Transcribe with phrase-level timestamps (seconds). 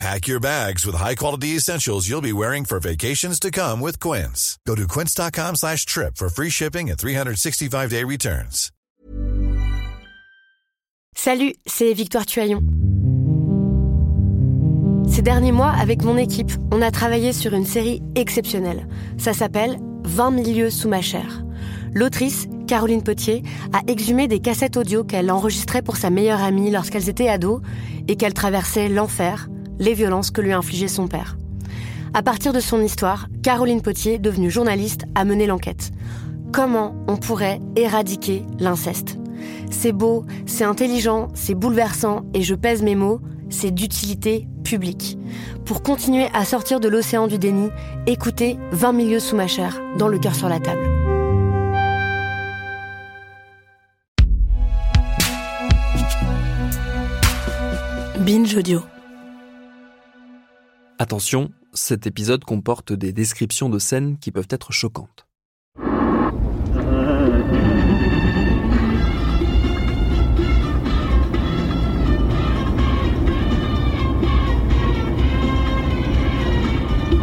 [0.00, 4.58] Pack your bags with high-quality essentials you'll be wearing for vacations to come with Quince.
[4.66, 8.70] Go to quince.com slash trip for free shipping and 365-day returns.
[11.16, 12.60] Salut, c'est Victoire Tuaillon.
[15.08, 18.88] Ces derniers mois, avec mon équipe, on a travaillé sur une série exceptionnelle.
[19.16, 21.44] Ça s'appelle 20 milieux sous ma chair.
[21.94, 27.08] L'autrice, Caroline Potier, a exhumé des cassettes audio qu'elle enregistrait pour sa meilleure amie lorsqu'elles
[27.08, 27.60] étaient ados
[28.08, 31.36] et qu'elle traversait l'enfer, les violences que lui infligeait son père.
[32.12, 35.90] À partir de son histoire, Caroline Potier, devenue journaliste, a mené l'enquête.
[36.52, 39.18] Comment on pourrait éradiquer l'inceste?
[39.70, 45.18] C'est beau, c'est intelligent, c'est bouleversant, et je pèse mes mots, c'est d'utilité publique.
[45.64, 47.70] Pour continuer à sortir de l'océan du déni,
[48.06, 50.88] écoutez 20 milieux sous ma chair, dans le cœur sur la table.
[58.20, 58.80] Binge Audio.
[61.00, 65.26] Attention, cet épisode comporte des descriptions de scènes qui peuvent être choquantes.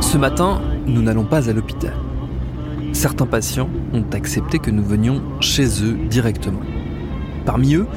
[0.02, 1.96] Ce matin, nous n'allons pas à l'hôpital.
[2.92, 6.60] Certains patients ont accepté que nous venions chez eux directement.
[7.46, 7.88] Parmi eux,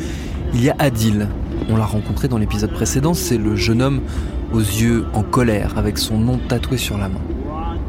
[0.54, 1.28] il y a Adil.
[1.68, 4.02] On l'a rencontré dans l'épisode précédent, c'est le jeune homme
[4.54, 7.20] aux yeux en colère avec son nom tatoué sur la main.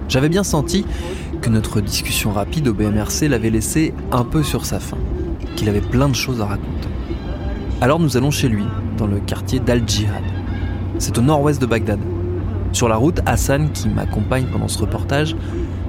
[0.09, 0.83] J'avais bien senti
[1.41, 4.97] que notre discussion rapide au BMRC l'avait laissé un peu sur sa faim,
[5.55, 6.89] qu'il avait plein de choses à raconter.
[7.81, 8.63] Alors nous allons chez lui,
[8.97, 10.23] dans le quartier d'Al-Jihad.
[10.97, 11.99] C'est au nord-ouest de Bagdad.
[12.72, 15.35] Sur la route, Hassan, qui m'accompagne pendant ce reportage,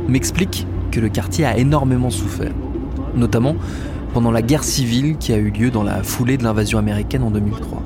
[0.08, 2.52] m'explique que le quartier a énormément souffert,
[3.14, 3.56] notamment
[4.12, 7.30] pendant la guerre civile qui a eu lieu dans la foulée de l'invasion américaine en
[7.30, 7.82] 2003.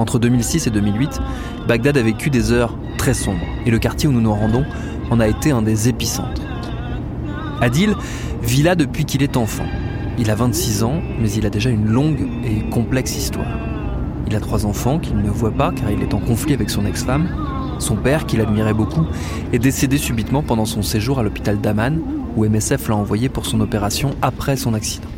[0.00, 1.20] Entre 2006 et 2008,
[1.68, 4.64] Bagdad a vécu des heures très sombres et le quartier où nous nous rendons
[5.10, 6.40] en a été un des épicentres.
[7.60, 7.94] Adil
[8.42, 9.66] vit là depuis qu'il est enfant.
[10.18, 13.58] Il a 26 ans, mais il a déjà une longue et complexe histoire.
[14.26, 16.86] Il a trois enfants qu'il ne voit pas car il est en conflit avec son
[16.86, 17.28] ex-femme.
[17.78, 19.04] Son père, qu'il admirait beaucoup,
[19.52, 22.00] est décédé subitement pendant son séjour à l'hôpital d'Aman,
[22.36, 25.08] où MSF l'a envoyé pour son opération après son accident.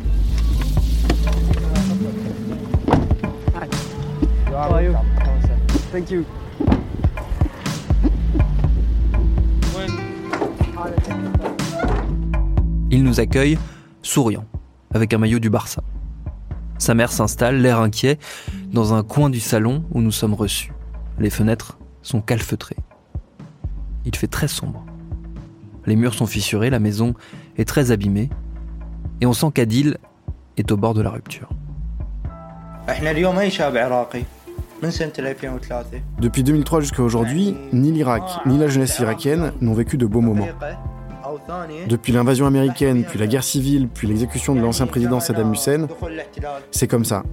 [12.89, 13.57] Il nous accueille,
[14.01, 14.45] souriant,
[14.93, 15.81] avec un maillot du Barça.
[16.77, 18.19] Sa mère s'installe, l'air inquiet,
[18.71, 20.71] dans un coin du salon où nous sommes reçus.
[21.19, 22.77] Les fenêtres sont calfeutrées.
[24.05, 24.85] Il fait très sombre.
[25.85, 27.13] Les murs sont fissurés, la maison
[27.57, 28.29] est très abîmée,
[29.21, 29.97] et on sent qu'Adil
[30.57, 31.49] est au bord de la rupture.
[36.19, 40.47] Depuis 2003 jusqu'à aujourd'hui, ni l'Irak ni la jeunesse irakienne n'ont vécu de beaux moments.
[41.87, 45.87] Depuis l'invasion américaine, puis la guerre civile, puis l'exécution de l'ancien président Saddam Hussein,
[46.71, 47.23] c'est comme ça.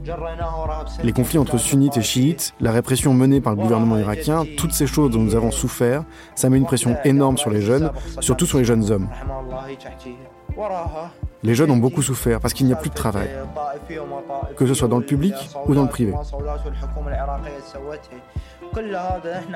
[1.02, 4.86] Les conflits entre sunnites et chiites, la répression menée par le gouvernement irakien, toutes ces
[4.86, 7.90] choses dont nous avons souffert, ça met une pression énorme sur les jeunes,
[8.20, 9.08] surtout sur les jeunes hommes.
[11.42, 13.28] Les jeunes ont beaucoup souffert parce qu'il n'y a plus de travail,
[14.56, 15.34] que ce soit dans le public
[15.66, 16.12] ou dans le privé.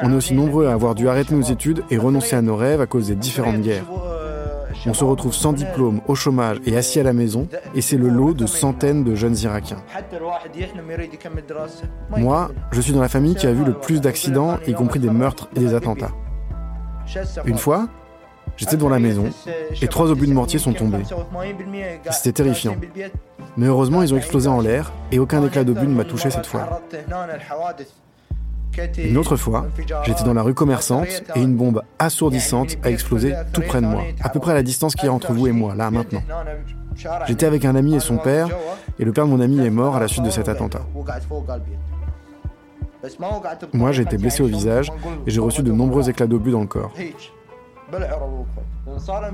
[0.03, 2.81] On est aussi nombreux à avoir dû arrêter nos études et renoncer à nos rêves
[2.81, 3.84] à cause des différentes guerres.
[4.87, 8.09] On se retrouve sans diplôme, au chômage et assis à la maison, et c'est le
[8.09, 9.83] lot de centaines de jeunes Irakiens.
[12.10, 15.10] Moi, je suis dans la famille qui a vu le plus d'accidents, y compris des
[15.10, 16.12] meurtres et des attentats.
[17.44, 17.88] Une fois,
[18.56, 19.31] j'étais dans la maison
[19.81, 21.03] et trois obus de mortier sont tombés.
[22.10, 22.76] C'était terrifiant.
[23.56, 26.47] Mais heureusement, ils ont explosé en l'air et aucun éclat d'obus ne m'a touché cette
[26.47, 26.83] fois.
[28.98, 29.66] Une autre fois,
[30.04, 34.03] j'étais dans la rue commerçante et une bombe assourdissante a explosé tout près de moi,
[34.21, 36.22] à peu près à la distance qu'il y a entre vous et moi, là, maintenant.
[37.27, 38.48] J'étais avec un ami et son père,
[38.98, 40.83] et le père de mon ami est mort à la suite de cet attentat.
[43.72, 44.91] Moi, j'ai été blessé au visage
[45.27, 46.92] et j'ai reçu de nombreux éclats d'obus dans le corps.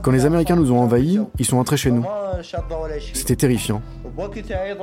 [0.02, 2.04] Quand les Américains nous ont envahis, ils sont entrés chez nous.
[3.14, 3.82] C'était terrifiant.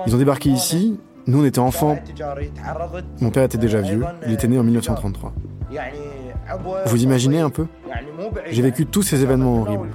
[0.05, 1.97] Ils ont débarqué ici, nous on était enfants.
[3.21, 5.33] Mon père était déjà vieux, il était né en 1933.
[6.85, 7.67] Vous imaginez un peu?
[8.49, 9.89] J'ai vécu tous ces événements horribles.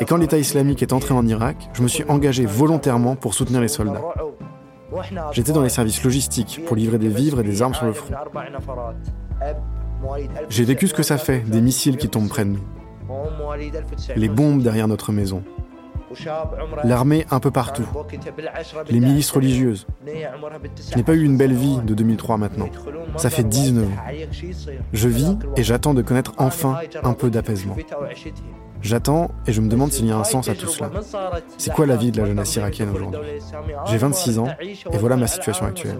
[0.00, 3.60] Et quand l'État islamique est entré en Irak, je me suis engagé volontairement pour soutenir
[3.60, 4.00] les soldats.
[5.32, 8.14] J'étais dans les services logistiques pour livrer des vivres et des armes sur le front.
[10.48, 12.64] J'ai vécu ce que ça fait, des missiles qui tombent près de nous,
[14.16, 15.42] les bombes derrière notre maison,
[16.84, 17.86] l'armée un peu partout,
[18.88, 19.86] les milices religieuses.
[20.06, 22.68] Je n'ai pas eu une belle vie de 2003 maintenant.
[23.16, 24.02] Ça fait 19 ans.
[24.92, 27.76] Je vis et j'attends de connaître enfin un peu d'apaisement.
[28.82, 30.90] J'attends et je me demande s'il y a un sens à tout cela.
[31.56, 33.20] C'est quoi la vie de la jeunesse irakienne aujourd'hui?
[33.86, 35.98] J'ai 26 ans et voilà ma situation actuelle.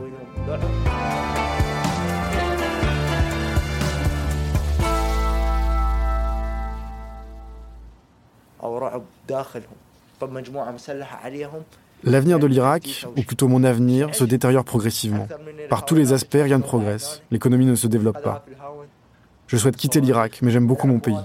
[12.03, 15.27] L'avenir de l'Irak, ou plutôt mon avenir, se détériore progressivement.
[15.71, 17.23] Par tous les aspects, rien ne progresse.
[17.31, 18.45] L'économie ne se développe pas.
[19.47, 21.17] Je souhaite quitter l'Irak, mais j'aime beaucoup mon pays.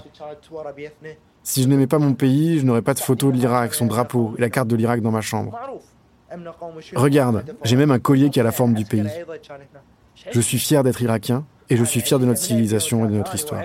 [1.42, 4.34] Si je n'aimais pas mon pays, je n'aurais pas de photo de l'Irak, son drapeau
[4.38, 5.58] et la carte de l'Irak dans ma chambre.
[6.94, 9.08] Regarde, j'ai même un collier qui a la forme du pays.
[10.30, 13.34] Je suis fier d'être irakien et je suis fier de notre civilisation et de notre
[13.34, 13.62] histoire.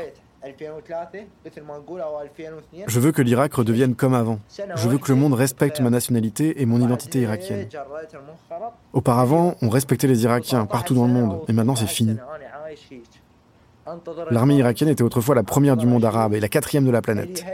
[2.87, 4.39] Je veux que l'Irak redevienne comme avant.
[4.75, 7.67] Je veux que le monde respecte ma nationalité et mon identité irakienne.
[8.93, 12.17] Auparavant, on respectait les Irakiens partout dans le monde, et maintenant c'est fini.
[14.31, 17.45] L'armée irakienne était autrefois la première du monde arabe et la quatrième de la planète.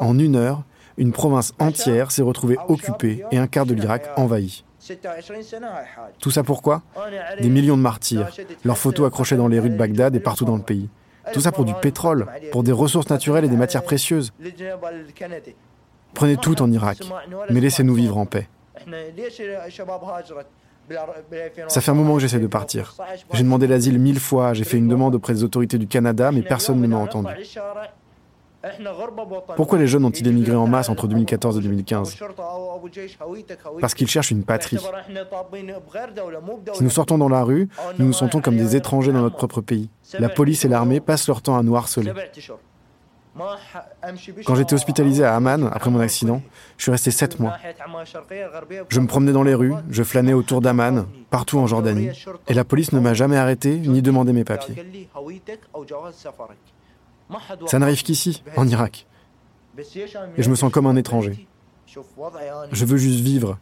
[0.00, 0.62] En une heure,
[0.96, 4.64] une province entière s'est retrouvée occupée et un quart de l'Irak envahi.
[6.20, 6.82] Tout ça pourquoi
[7.40, 8.30] Des millions de martyrs,
[8.64, 10.88] leurs photos accrochées dans les rues de Bagdad et partout dans le pays.
[11.32, 14.32] Tout ça pour du pétrole, pour des ressources naturelles et des matières précieuses.
[16.14, 16.98] Prenez tout en Irak,
[17.50, 18.48] mais laissez-nous vivre en paix.
[21.68, 22.94] Ça fait un moment que j'essaie de partir.
[23.32, 26.42] J'ai demandé l'asile mille fois, j'ai fait une demande auprès des autorités du Canada, mais
[26.42, 27.28] personne ne m'a entendu.
[29.56, 32.16] Pourquoi les jeunes ont-ils émigré en masse entre 2014 et 2015
[33.80, 34.78] Parce qu'ils cherchent une patrie.
[36.74, 37.68] Si nous sortons dans la rue,
[37.98, 39.88] nous nous sentons comme des étrangers dans notre propre pays.
[40.18, 42.12] La police et l'armée passent leur temps à nous harceler.
[44.46, 46.40] Quand j'étais hospitalisé à Amman après mon accident,
[46.78, 47.56] je suis resté sept mois.
[48.88, 52.08] Je me promenais dans les rues, je flânais autour d'Amman, partout en Jordanie,
[52.48, 54.74] et la police ne m'a jamais arrêté ni demandé mes papiers.
[57.66, 59.06] Ça n'arrive qu'ici, en Irak.
[60.36, 61.46] Et je me sens comme un étranger.
[62.72, 63.58] Je veux juste vivre.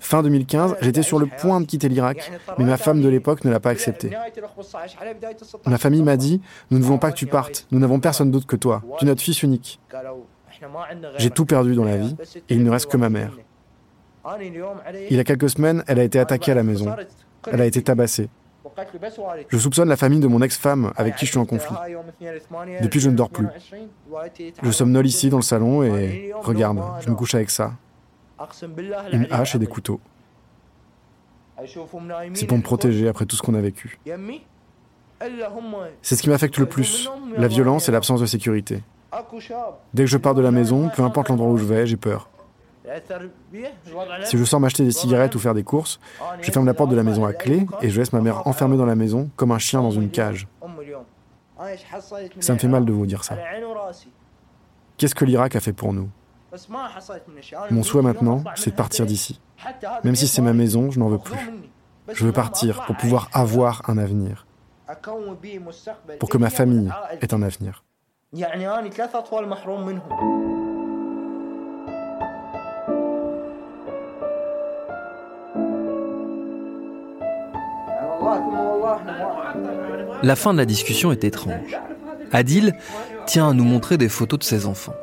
[0.00, 3.50] Fin 2015, j'étais sur le point de quitter l'Irak, mais ma femme de l'époque ne
[3.50, 4.10] l'a pas accepté.
[5.66, 8.46] Ma famille m'a dit Nous ne voulons pas que tu partes, nous n'avons personne d'autre
[8.46, 9.80] que toi, tu es notre fils unique.
[11.18, 12.16] J'ai tout perdu dans la vie
[12.48, 13.32] et il ne reste que ma mère.
[14.40, 16.94] Il y a quelques semaines, elle a été attaquée à la maison.
[17.50, 18.28] Elle a été tabassée.
[19.48, 21.76] Je soupçonne la famille de mon ex-femme avec qui je suis en conflit.
[22.82, 23.46] Depuis, je ne dors plus.
[24.62, 27.72] Je somnole ici dans le salon et regarde, je me couche avec ça.
[29.12, 30.00] Une hache et des couteaux.
[32.34, 33.98] C'est pour me protéger après tout ce qu'on a vécu.
[36.02, 38.82] C'est ce qui m'affecte le plus, la violence et l'absence de sécurité.
[39.94, 42.28] Dès que je pars de la maison, peu importe l'endroit où je vais, j'ai peur.
[44.24, 45.98] Si je sors m'acheter des cigarettes ou faire des courses,
[46.40, 48.76] je ferme la porte de la maison à clé et je laisse ma mère enfermée
[48.76, 50.46] dans la maison comme un chien dans une cage.
[52.40, 53.36] Ça me fait mal de vous dire ça.
[54.96, 56.10] Qu'est-ce que l'Irak a fait pour nous?
[57.70, 59.40] Mon souhait maintenant, c'est de partir d'ici.
[60.04, 61.38] Même si c'est ma maison, je n'en veux plus.
[62.12, 64.46] Je veux partir pour pouvoir avoir un avenir.
[66.20, 67.82] Pour que ma famille ait un avenir.
[80.22, 81.78] La fin de la discussion est étrange.
[82.32, 82.74] Adil
[83.26, 84.94] tient à nous montrer des photos de ses enfants.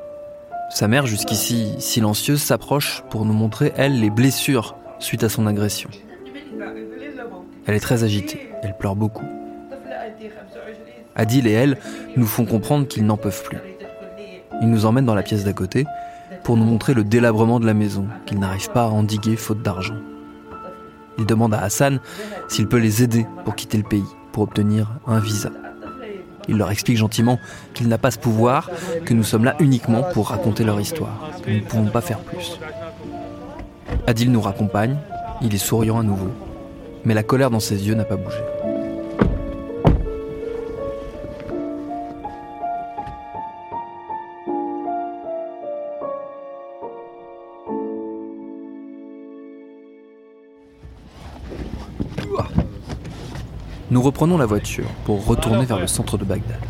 [0.70, 5.90] Sa mère, jusqu'ici silencieuse, s'approche pour nous montrer, elle, les blessures suite à son agression.
[7.68, 9.26] Elle est très agitée, elle pleure beaucoup.
[11.16, 11.78] Adil et elle
[12.16, 13.58] nous font comprendre qu'ils n'en peuvent plus.
[14.62, 15.86] Ils nous emmènent dans la pièce d'à côté
[16.44, 19.98] pour nous montrer le délabrement de la maison qu'ils n'arrivent pas à endiguer faute d'argent.
[21.18, 22.00] Il demande à Hassan
[22.48, 25.50] s'il peut les aider pour quitter le pays, pour obtenir un visa.
[26.48, 27.40] Il leur explique gentiment
[27.74, 28.70] qu'il n'a pas ce pouvoir,
[29.06, 32.20] que nous sommes là uniquement pour raconter leur histoire, que nous ne pouvons pas faire
[32.20, 32.60] plus.
[34.08, 34.98] Adil nous raccompagne,
[35.42, 36.32] il est souriant à nouveau,
[37.06, 38.40] mais la colère dans ses yeux n'a pas bougé.
[53.92, 56.62] Nous reprenons la voiture pour retourner vers le centre de Bagdad.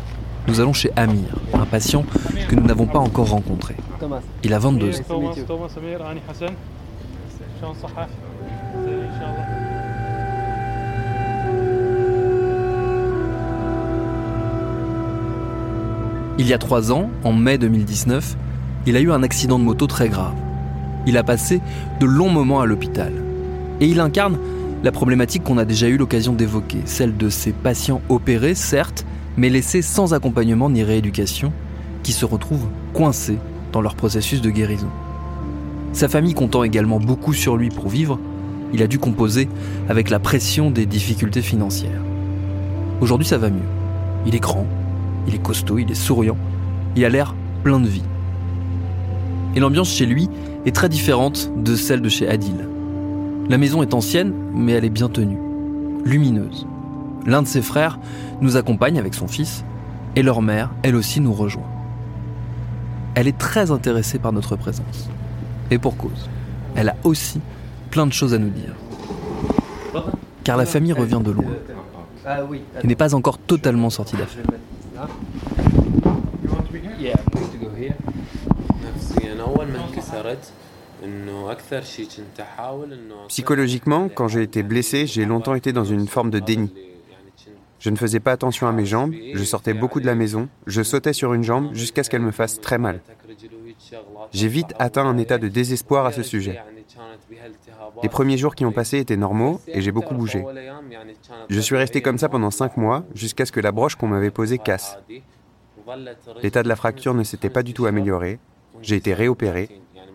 [0.48, 2.04] Nous allons chez Amir, un patient
[2.48, 3.76] que nous n'avons pas encore rencontré.
[4.42, 5.32] Il a 22 ans.
[16.38, 18.36] Il y a trois ans, en mai 2019,
[18.86, 20.34] il a eu un accident de moto très grave.
[21.06, 21.60] Il a passé
[22.00, 23.12] de longs moments à l'hôpital.
[23.80, 24.38] Et il incarne
[24.82, 29.48] la problématique qu'on a déjà eu l'occasion d'évoquer, celle de ces patients opérés, certes, mais
[29.48, 31.52] laissés sans accompagnement ni rééducation,
[32.02, 33.38] qui se retrouvent coincés
[33.72, 34.88] dans leur processus de guérison.
[35.92, 38.18] Sa famille comptant également beaucoup sur lui pour vivre,
[38.72, 39.48] il a dû composer
[39.88, 42.02] avec la pression des difficultés financières.
[43.00, 43.60] Aujourd'hui ça va mieux.
[44.26, 44.66] Il est grand,
[45.28, 46.36] il est costaud, il est souriant,
[46.96, 48.04] il a l'air plein de vie.
[49.54, 50.28] Et l'ambiance chez lui
[50.66, 52.71] est très différente de celle de chez Adil.
[53.52, 55.36] La maison est ancienne, mais elle est bien tenue,
[56.06, 56.66] lumineuse.
[57.26, 57.98] L'un de ses frères
[58.40, 59.62] nous accompagne avec son fils,
[60.16, 61.68] et leur mère, elle aussi, nous rejoint.
[63.14, 65.10] Elle est très intéressée par notre présence.
[65.70, 66.30] Et pour cause.
[66.76, 67.42] Elle a aussi
[67.90, 68.72] plein de choses à nous dire.
[70.44, 71.44] Car la famille revient de loin.
[72.82, 74.46] Et n'est pas encore totalement sortie d'affaires.
[83.28, 86.72] Psychologiquement, quand j'ai été blessé, j'ai longtemps été dans une forme de déni.
[87.78, 90.82] Je ne faisais pas attention à mes jambes, je sortais beaucoup de la maison, je
[90.82, 93.00] sautais sur une jambe jusqu'à ce qu'elle me fasse très mal.
[94.30, 96.60] J'ai vite atteint un état de désespoir à ce sujet.
[98.02, 100.44] Les premiers jours qui ont passé étaient normaux et j'ai beaucoup bougé.
[101.48, 104.30] Je suis resté comme ça pendant cinq mois jusqu'à ce que la broche qu'on m'avait
[104.30, 104.98] posée casse.
[106.42, 108.38] L'état de la fracture ne s'était pas du tout amélioré.
[108.80, 109.68] J'ai été réopéré.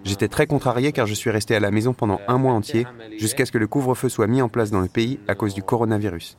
[0.07, 2.87] J'étais très contrarié car je suis resté à la maison pendant un mois entier
[3.17, 5.61] jusqu'à ce que le couvre-feu soit mis en place dans le pays à cause du
[5.61, 6.37] coronavirus.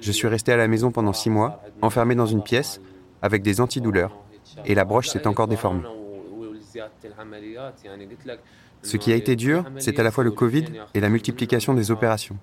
[0.00, 2.80] Je suis resté à la maison pendant six mois, enfermé dans une pièce,
[3.22, 4.14] avec des antidouleurs,
[4.66, 5.84] et la broche s'est encore déformée.
[8.82, 11.90] Ce qui a été dur, c'est à la fois le Covid et la multiplication des
[11.90, 12.36] opérations.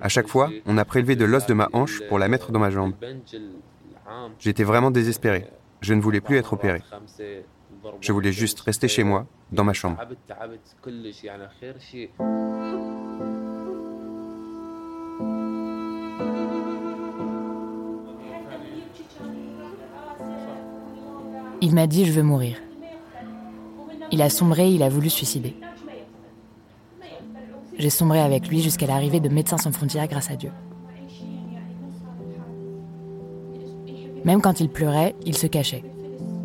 [0.00, 2.58] À chaque fois, on a prélevé de l'os de ma hanche pour la mettre dans
[2.58, 2.94] ma jambe.
[4.40, 5.46] J'étais vraiment désespéré.
[5.80, 6.82] Je ne voulais plus être opéré.
[8.00, 9.98] Je voulais juste rester chez moi, dans ma chambre.
[21.60, 22.56] Il m'a dit je veux mourir.
[24.10, 25.54] Il a sombré, il a voulu suicider.
[27.78, 30.50] J'ai sombré avec lui jusqu'à l'arrivée de Médecins sans frontières grâce à Dieu.
[34.24, 35.84] Même quand il pleurait, il se cachait.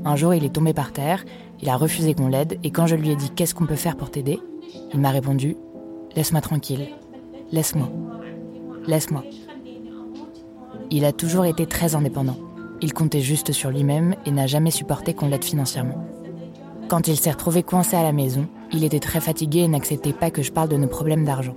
[0.05, 1.23] Un jour, il est tombé par terre,
[1.61, 3.95] il a refusé qu'on l'aide, et quand je lui ai dit qu'est-ce qu'on peut faire
[3.95, 4.39] pour t'aider,
[4.93, 5.55] il m'a répondu
[6.15, 6.89] Laisse-moi tranquille,
[7.51, 7.89] laisse-moi,
[8.85, 9.23] laisse-moi.
[10.91, 12.37] Il a toujours été très indépendant.
[12.81, 16.05] Il comptait juste sur lui-même et n'a jamais supporté qu'on l'aide financièrement.
[16.89, 20.31] Quand il s'est retrouvé coincé à la maison, il était très fatigué et n'acceptait pas
[20.31, 21.55] que je parle de nos problèmes d'argent.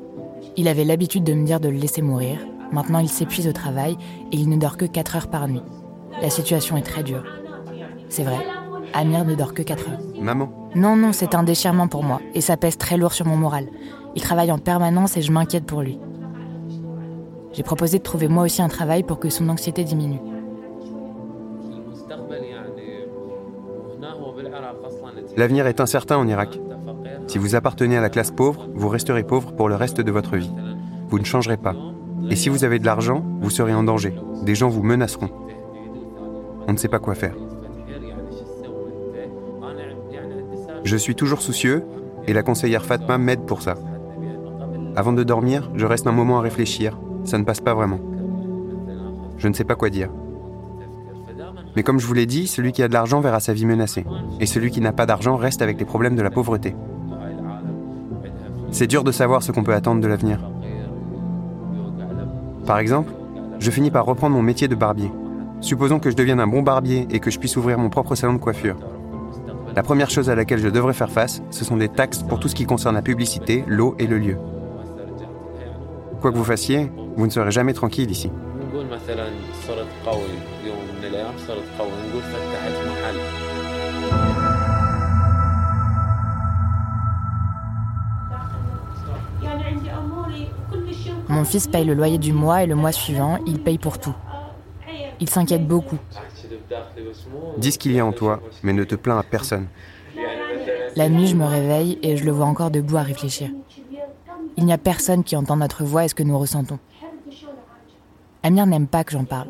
[0.56, 2.38] Il avait l'habitude de me dire de le laisser mourir.
[2.72, 3.96] Maintenant, il s'épuise au travail
[4.32, 5.62] et il ne dort que 4 heures par nuit.
[6.22, 7.24] La situation est très dure.
[8.08, 8.46] C'est vrai,
[8.94, 9.98] Amir ne dort que 4 heures.
[10.20, 13.36] Maman Non, non, c'est un déchirement pour moi et ça pèse très lourd sur mon
[13.36, 13.66] moral.
[14.14, 15.98] Il travaille en permanence et je m'inquiète pour lui.
[17.52, 20.20] J'ai proposé de trouver moi aussi un travail pour que son anxiété diminue.
[25.36, 26.58] L'avenir est incertain en Irak.
[27.26, 30.36] Si vous appartenez à la classe pauvre, vous resterez pauvre pour le reste de votre
[30.36, 30.52] vie.
[31.08, 31.74] Vous ne changerez pas.
[32.30, 34.14] Et si vous avez de l'argent, vous serez en danger.
[34.42, 35.30] Des gens vous menaceront.
[36.68, 37.34] On ne sait pas quoi faire.
[40.86, 41.84] Je suis toujours soucieux
[42.28, 43.74] et la conseillère Fatma m'aide pour ça.
[44.94, 46.96] Avant de dormir, je reste un moment à réfléchir.
[47.24, 47.98] Ça ne passe pas vraiment.
[49.36, 50.10] Je ne sais pas quoi dire.
[51.74, 54.04] Mais comme je vous l'ai dit, celui qui a de l'argent verra sa vie menacée.
[54.38, 56.76] Et celui qui n'a pas d'argent reste avec les problèmes de la pauvreté.
[58.70, 60.38] C'est dur de savoir ce qu'on peut attendre de l'avenir.
[62.64, 63.10] Par exemple,
[63.58, 65.10] je finis par reprendre mon métier de barbier.
[65.60, 68.34] Supposons que je devienne un bon barbier et que je puisse ouvrir mon propre salon
[68.34, 68.76] de coiffure.
[69.76, 72.48] La première chose à laquelle je devrais faire face, ce sont des taxes pour tout
[72.48, 74.38] ce qui concerne la publicité, l'eau et le lieu.
[76.22, 78.30] Quoi que vous fassiez, vous ne serez jamais tranquille ici.
[91.28, 94.14] Mon fils paye le loyer du mois et le mois suivant, il paye pour tout.
[95.20, 95.98] Il s'inquiète beaucoup.
[97.58, 99.66] Dis ce qu'il y a en toi, mais ne te plains à personne.
[100.96, 103.50] La nuit, je me réveille et je le vois encore debout à réfléchir.
[104.56, 106.78] Il n'y a personne qui entend notre voix et ce que nous ressentons.
[108.42, 109.48] Amir n'aime pas que j'en parle.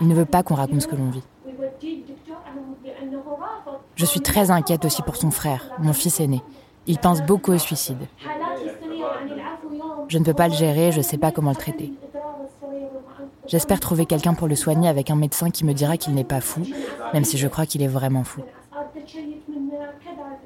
[0.00, 1.22] Il ne veut pas qu'on raconte ce que l'on vit.
[3.94, 6.42] Je suis très inquiète aussi pour son frère, mon fils aîné.
[6.86, 7.98] Il pense beaucoup au suicide.
[10.08, 11.92] Je ne peux pas le gérer, je ne sais pas comment le traiter.
[13.48, 16.42] J'espère trouver quelqu'un pour le soigner avec un médecin qui me dira qu'il n'est pas
[16.42, 16.62] fou,
[17.14, 18.42] même si je crois qu'il est vraiment fou.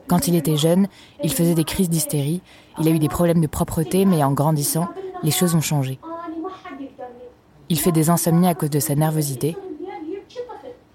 [0.07, 0.87] Quand il était jeune,
[1.25, 2.43] il faisait des crises d'hystérie,
[2.79, 4.89] il a eu des problèmes de propreté, mais en grandissant,
[5.23, 5.99] les choses ont changé.
[7.69, 9.57] Il fait des insomnies à cause de sa nervosité.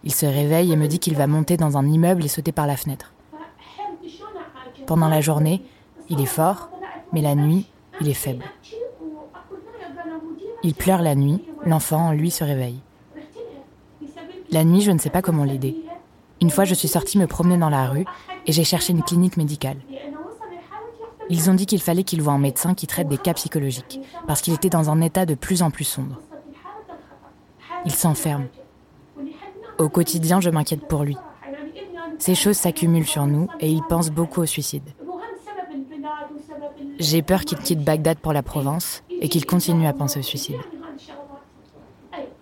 [0.04, 2.68] Il se réveille et me dit qu'il va monter dans un immeuble et sauter par
[2.68, 3.14] la fenêtre.
[4.86, 5.62] Pendant la journée,
[6.10, 6.70] il est fort,
[7.12, 7.68] mais la nuit,
[8.00, 8.46] il est faible.
[10.64, 12.80] Il pleure la nuit, l'enfant, lui, se réveille.
[14.52, 15.76] La nuit, je ne sais pas comment l'aider.
[16.42, 18.06] Une fois, je suis sortie me promener dans la rue
[18.46, 19.78] et j'ai cherché une clinique médicale.
[21.30, 24.42] Ils ont dit qu'il fallait qu'il voie un médecin qui traite des cas psychologiques, parce
[24.42, 26.22] qu'il était dans un état de plus en plus sombre.
[27.86, 28.48] Il s'enferme.
[29.78, 31.18] Au quotidien, je m'inquiète pour lui.
[32.18, 34.90] Ces choses s'accumulent sur nous et il pense beaucoup au suicide.
[37.00, 40.58] J'ai peur qu'il quitte Bagdad pour la Provence et qu'il continue à penser au suicide.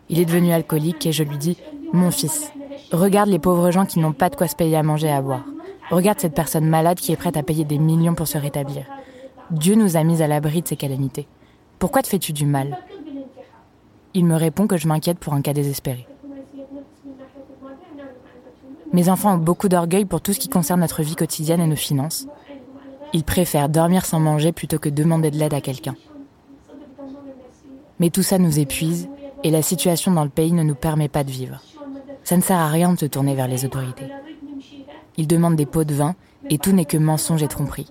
[0.10, 1.58] Il est devenu alcoolique et je lui dis
[1.94, 2.52] Mon fils,
[2.92, 5.22] regarde les pauvres gens qui n'ont pas de quoi se payer à manger et à
[5.22, 5.46] boire.
[5.90, 8.86] Regarde cette personne malade qui est prête à payer des millions pour se rétablir.
[9.52, 11.28] Dieu nous a mis à l'abri de ces calamités.
[11.78, 12.78] Pourquoi te fais-tu du mal?
[14.14, 16.08] Il me répond que je m'inquiète pour un cas désespéré.
[18.94, 21.76] Mes enfants ont beaucoup d'orgueil pour tout ce qui concerne notre vie quotidienne et nos
[21.76, 22.28] finances.
[23.14, 25.96] Ils préfèrent dormir sans manger plutôt que demander de l'aide à quelqu'un.
[28.00, 29.10] Mais tout ça nous épuise
[29.44, 31.62] et la situation dans le pays ne nous permet pas de vivre.
[32.24, 34.08] Ça ne sert à rien de se tourner vers les autorités.
[35.18, 36.16] Ils demandent des pots de vin
[36.50, 37.88] et tout n'est que mensonge et tromperie.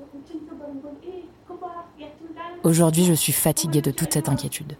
[2.64, 4.76] Aujourd'hui, je suis fatiguée de toute cette inquiétude.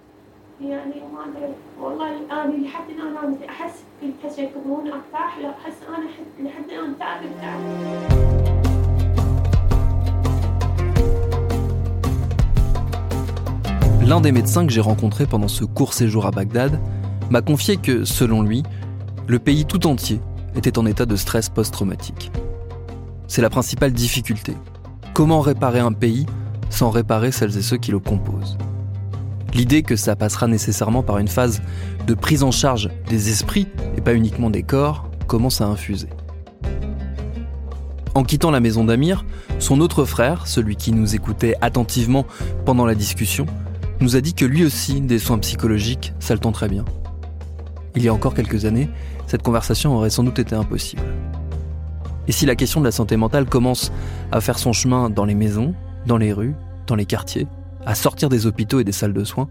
[14.14, 16.78] L'un des médecins que j'ai rencontré pendant ce court séjour à Bagdad
[17.30, 18.62] m'a confié que, selon lui,
[19.26, 20.20] le pays tout entier
[20.54, 22.30] était en état de stress post-traumatique.
[23.26, 24.56] C'est la principale difficulté.
[25.14, 26.26] Comment réparer un pays
[26.70, 28.56] sans réparer celles et ceux qui le composent?
[29.52, 31.60] L'idée que ça passera nécessairement par une phase
[32.06, 36.10] de prise en charge des esprits et pas uniquement des corps commence à infuser.
[38.14, 39.24] En quittant la maison d'Amir,
[39.58, 42.26] son autre frère, celui qui nous écoutait attentivement
[42.64, 43.46] pendant la discussion,
[44.00, 46.84] nous a dit que lui aussi, des soins psychologiques, ça le tenterait bien.
[47.96, 48.88] Il y a encore quelques années,
[49.26, 51.02] cette conversation aurait sans doute été impossible.
[52.26, 53.92] Et si la question de la santé mentale commence
[54.32, 55.74] à faire son chemin dans les maisons,
[56.06, 56.54] dans les rues,
[56.86, 57.46] dans les quartiers,
[57.86, 59.48] à sortir des hôpitaux et des salles de soins,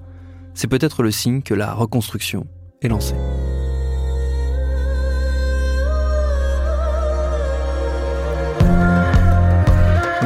[0.54, 2.46] c'est peut-être le signe que la reconstruction
[2.82, 3.16] est lancée.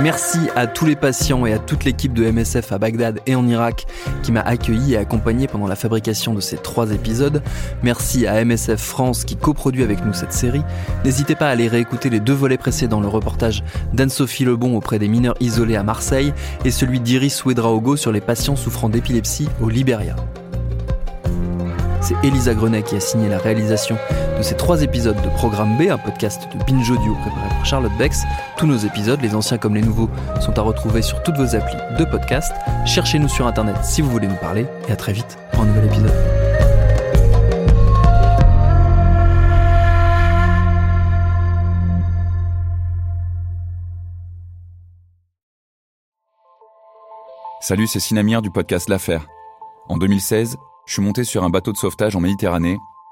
[0.02, 3.48] Merci à tous les patients et à toute l'équipe de MSF à Bagdad et en
[3.48, 3.88] Irak
[4.22, 7.42] qui m'a accueilli et accompagné pendant la fabrication de ces trois épisodes.
[7.82, 10.62] Merci à MSF France qui coproduit avec nous cette série.
[11.04, 15.08] N'hésitez pas à aller réécouter les deux volets précédents, le reportage d'Anne-Sophie Lebon auprès des
[15.08, 16.32] mineurs isolés à Marseille
[16.64, 20.16] et celui d'Iris Ouedraogo sur les patients souffrant d'épilepsie au Liberia.
[22.02, 23.98] C'est Elisa Grenet qui a signé la réalisation
[24.38, 27.92] de ces trois épisodes de Programme B, un podcast de Binge Audio préparé par Charlotte
[27.98, 28.24] Bex.
[28.58, 31.78] Tous nos épisodes, les anciens comme les nouveaux, sont à retrouver sur toutes vos applis
[31.98, 32.54] de podcast.
[32.86, 35.86] Cherchez-nous sur Internet si vous voulez nous parler et à très vite pour un nouvel
[35.86, 36.12] épisode.
[47.60, 49.28] Salut, c'est Sinamir du podcast L'Affaire.
[49.90, 52.78] En 2016, je suis monté sur un bateau de sauvetage en Méditerranée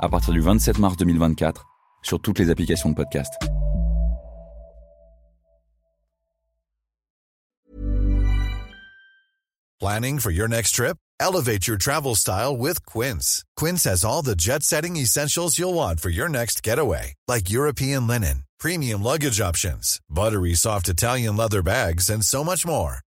[0.00, 1.66] à partir du 27 mars 2024
[2.02, 3.32] sur toutes les applications de podcast.
[9.80, 10.96] Planning for your next trip?
[11.20, 13.44] Elevate your travel style with Quince.
[13.56, 18.44] Quince has all the jet-setting essentials you'll want for your next getaway, like European linen,
[18.58, 23.03] premium luggage options, buttery soft Italian leather bags and so much more